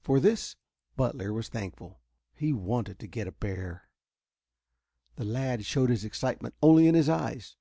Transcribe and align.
For 0.00 0.18
this 0.18 0.56
Butler 0.96 1.32
was 1.32 1.48
thankful. 1.48 2.00
He 2.34 2.52
wanted 2.52 2.98
to 2.98 3.06
get 3.06 3.28
a 3.28 3.30
bear. 3.30 3.88
The 5.14 5.24
lad 5.24 5.64
showed 5.64 5.90
his 5.90 6.04
excitement 6.04 6.56
only 6.60 6.88
in 6.88 6.96
his 6.96 7.08
eyes. 7.08 7.56